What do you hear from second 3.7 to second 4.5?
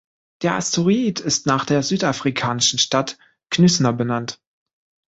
benannt.